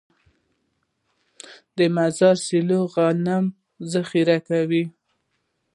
[1.75, 3.45] د مزار سیلو غنم
[3.91, 4.83] ذخیره کوي.